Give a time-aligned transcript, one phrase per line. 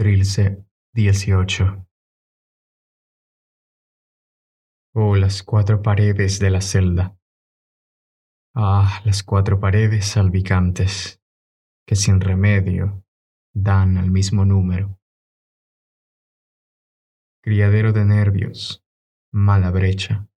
[0.00, 1.86] Trilce 18
[4.94, 7.18] Oh, las cuatro paredes de la celda.
[8.54, 11.22] Ah, las cuatro paredes salpicantes
[11.86, 13.04] que sin remedio
[13.52, 14.98] dan al mismo número.
[17.42, 18.82] Criadero de nervios,
[19.30, 20.30] mala brecha.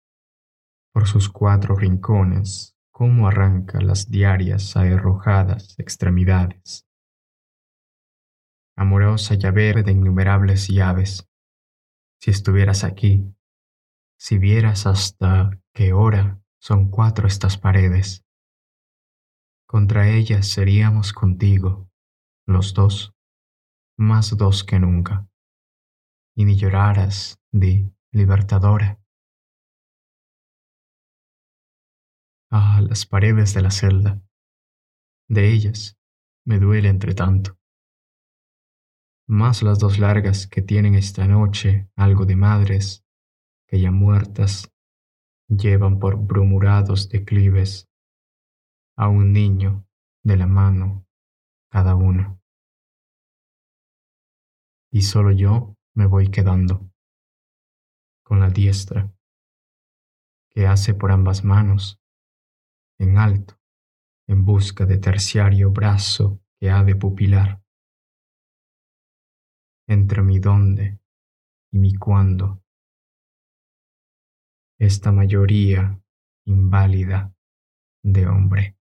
[0.92, 6.84] Por sus cuatro rincones, cómo arranca las diarias arrojadas extremidades
[8.82, 11.28] amorosa llave de innumerables llaves.
[12.20, 13.34] Si estuvieras aquí,
[14.18, 18.24] si vieras hasta qué hora son cuatro estas paredes,
[19.66, 21.88] contra ellas seríamos contigo,
[22.46, 23.14] los dos,
[23.96, 25.28] más dos que nunca,
[26.36, 29.00] y ni lloraras, di, libertadora.
[32.50, 34.20] Ah, las paredes de la celda,
[35.28, 35.96] de ellas
[36.44, 37.61] me duele entre tanto
[39.32, 43.02] más las dos largas que tienen esta noche algo de madres,
[43.66, 44.70] que ya muertas,
[45.48, 47.88] llevan por brumurados declives
[48.94, 49.86] a un niño
[50.22, 51.06] de la mano
[51.70, 52.38] cada una.
[54.90, 56.92] Y solo yo me voy quedando
[58.22, 59.10] con la diestra
[60.50, 61.98] que hace por ambas manos
[62.98, 63.58] en alto
[64.26, 67.61] en busca de terciario brazo que ha de pupilar
[69.86, 70.98] entre mi dónde
[71.72, 72.62] y mi cuándo.
[74.78, 76.00] Esta mayoría
[76.46, 77.34] inválida
[78.02, 78.76] de hombre.